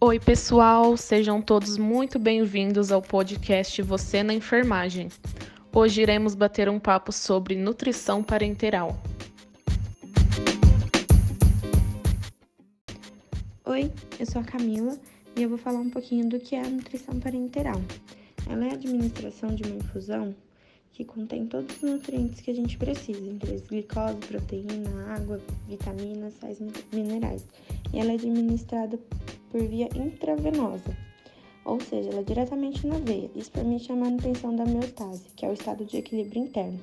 [0.00, 5.08] Oi, pessoal, sejam todos muito bem-vindos ao podcast Você na Enfermagem.
[5.74, 8.96] Hoje iremos bater um papo sobre nutrição parenteral.
[13.64, 13.90] Oi,
[14.20, 14.96] eu sou a Camila
[15.34, 17.82] e eu vou falar um pouquinho do que é a nutrição parenteral.
[18.48, 20.32] Ela é a administração de uma infusão
[20.92, 26.34] que contém todos os nutrientes que a gente precisa, entre eles glicose, proteína, água, vitaminas,
[26.34, 26.58] sais
[26.92, 27.44] minerais.
[27.92, 28.96] E ela é administrada
[29.50, 30.96] por via intravenosa,
[31.64, 33.30] ou seja, ela é diretamente na veia.
[33.34, 36.80] Isso permite a manutenção da homeostase, que é o estado de equilíbrio interno.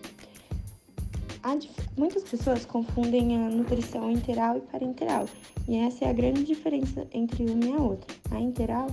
[1.96, 5.28] Muitas pessoas confundem a nutrição enteral e parenteral,
[5.68, 8.16] e essa é a grande diferença entre uma e a outra.
[8.32, 8.88] A enteral,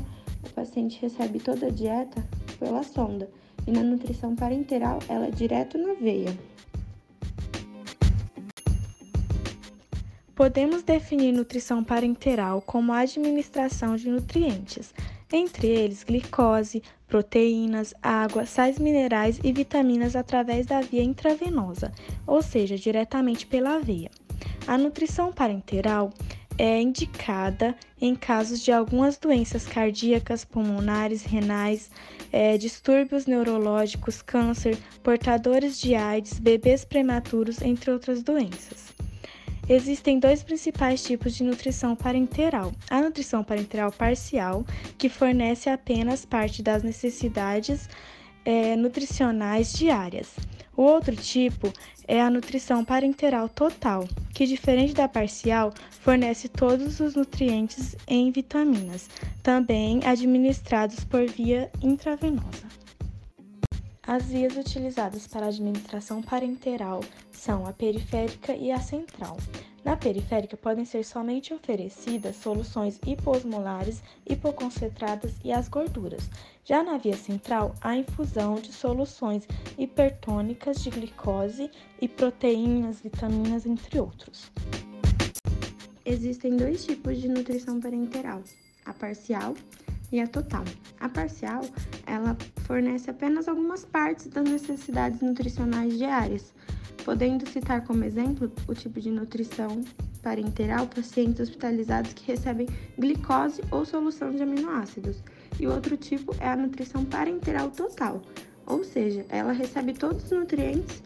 [0.44, 2.22] o paciente recebe toda a dieta
[2.58, 3.28] pela sonda,
[3.66, 6.36] e na nutrição parenteral ela é direto na veia.
[10.34, 14.94] Podemos definir nutrição parenteral como a administração de nutrientes,
[15.30, 21.92] entre eles glicose, proteínas, água, sais minerais e vitaminas através da via intravenosa,
[22.26, 24.10] ou seja, diretamente pela veia.
[24.66, 26.10] A nutrição parenteral
[26.58, 31.90] é indicada em casos de algumas doenças cardíacas, pulmonares, renais,
[32.30, 38.91] é, distúrbios neurológicos, câncer, portadores de AIDS, bebês prematuros, entre outras doenças.
[39.72, 44.66] Existem dois principais tipos de nutrição parenteral: a nutrição parenteral parcial,
[44.98, 47.88] que fornece apenas parte das necessidades
[48.44, 50.36] é, nutricionais diárias.
[50.76, 51.72] O outro tipo
[52.06, 59.08] é a nutrição parenteral total, que, diferente da parcial, fornece todos os nutrientes em vitaminas,
[59.42, 62.82] também administrados por via intravenosa.
[64.04, 69.36] As vias utilizadas para a administração parenteral são a periférica e a central.
[69.84, 76.30] Na periférica podem ser somente oferecidas soluções hiposmolares, hipoconcentradas e as gorduras.
[76.64, 81.68] Já na via central, a infusão de soluções hipertônicas de glicose
[82.00, 84.52] e proteínas, vitaminas, entre outros.
[86.04, 88.42] Existem dois tipos de nutrição parenteral:
[88.84, 89.54] a parcial
[90.12, 90.64] e a total.
[91.00, 91.62] A parcial,
[92.06, 96.52] ela fornece apenas algumas partes das necessidades nutricionais diárias,
[97.04, 99.84] podendo citar como exemplo o tipo de nutrição
[100.22, 102.68] parenteral pacientes hospitalizados que recebem
[102.98, 105.22] glicose ou solução de aminoácidos.
[105.58, 108.22] E o outro tipo é a nutrição parenteral total,
[108.66, 111.02] ou seja, ela recebe todos os nutrientes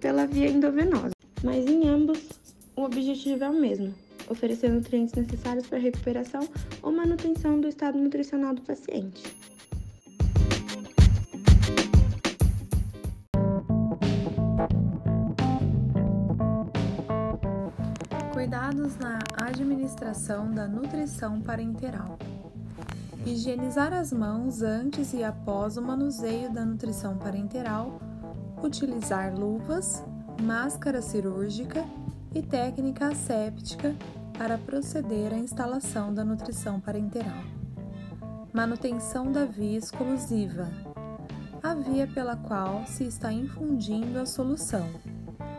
[0.00, 1.14] pela via endovenosa.
[1.42, 2.28] Mas em ambos,
[2.76, 3.94] o objetivo é o mesmo:
[4.28, 6.48] oferecer nutrientes necessários para a recuperação
[6.82, 9.22] ou manutenção do estado nutricional do paciente.
[18.54, 22.16] Cuidados na administração da nutrição parenteral.
[23.26, 28.00] Higienizar as mãos antes e após o manuseio da nutrição parenteral,
[28.62, 30.04] utilizar luvas,
[30.40, 31.84] máscara cirúrgica
[32.32, 33.92] e técnica asséptica
[34.38, 37.42] para proceder à instalação da nutrição parenteral.
[38.52, 40.70] Manutenção da via exclusiva
[41.60, 44.86] a via pela qual se está infundindo a solução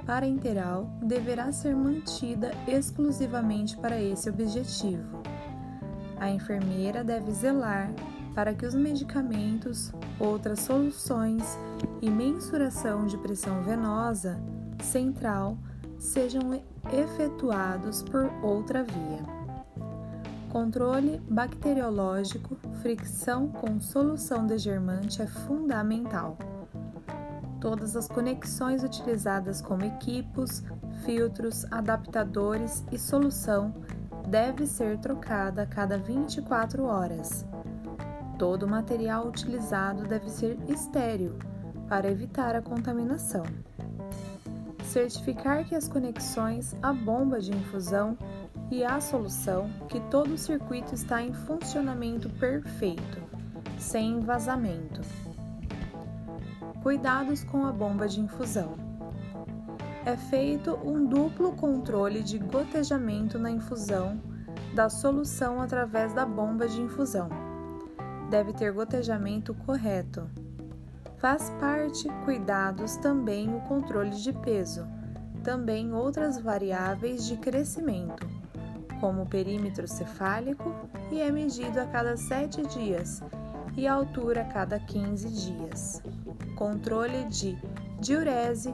[0.06, 5.22] parenteral deverá ser mantida exclusivamente para esse objetivo.
[6.18, 7.92] A enfermeira deve zelar
[8.34, 11.58] para que os medicamentos, outras soluções
[12.02, 14.40] e mensuração de pressão venosa
[14.82, 15.58] central
[15.98, 16.62] sejam
[16.92, 19.36] efetuados por outra via.
[20.50, 26.38] Controle bacteriológico, fricção com solução degermante é fundamental.
[27.66, 30.62] Todas as conexões utilizadas como equipos,
[31.04, 33.74] filtros, adaptadores e solução
[34.28, 37.44] deve ser trocada a cada 24 horas.
[38.38, 41.40] Todo o material utilizado deve ser estéril
[41.90, 43.42] para evitar a contaminação
[44.84, 48.16] certificar que as conexões à bomba de infusão
[48.70, 53.22] e à solução, que todo o circuito está em funcionamento perfeito,
[53.80, 55.02] sem vazamento.
[56.86, 58.76] Cuidados com a bomba de infusão.
[60.06, 64.22] É feito um duplo controle de gotejamento na infusão
[64.76, 67.28] da solução através da bomba de infusão.
[68.30, 70.30] Deve ter gotejamento correto
[71.18, 74.86] Faz parte cuidados também o controle de peso,
[75.44, 78.30] também outras variáveis de crescimento,
[79.00, 80.72] como o perímetro cefálico,
[81.12, 83.24] e é medido a cada 7 dias
[83.78, 86.02] e altura a cada 15 dias.
[86.56, 87.58] Controle de
[88.00, 88.74] diurese,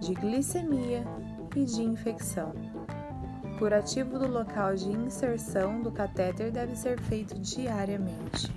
[0.00, 1.04] de glicemia
[1.54, 2.52] e de infecção.
[3.60, 8.50] depurativo do local de inserção do catéter deve ser feito diariamente.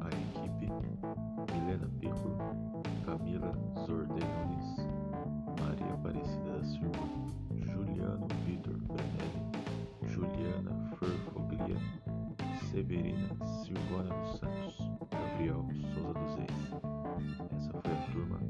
[0.00, 0.72] À equipe
[1.52, 2.38] Milena Piccolo,
[3.04, 3.52] Camila
[3.86, 4.76] Zordenones,
[5.60, 7.22] Maria Aparecida da Silva,
[7.60, 9.42] Juliano Vitor Branelli,
[10.06, 11.76] Juliana Ferfoglia,
[12.70, 13.28] Severina
[13.64, 16.72] Silvana dos Santos, Gabriel Souza dos Reis.
[17.58, 18.40] Essa foi a turma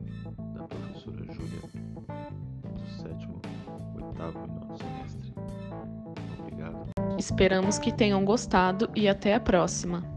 [0.55, 1.61] da professora Júlia
[2.63, 3.41] do sétimo,
[3.95, 5.35] oitavo e nono semestre.
[6.39, 6.93] Obrigado.
[7.19, 10.12] Esperamos que tenham gostado e até a próxima.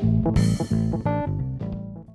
[0.00, 0.97] Thank you.